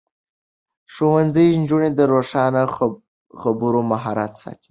[0.93, 2.61] ښوونځی نجونې د روښانه
[3.39, 4.59] خبرو مهارت ساتي.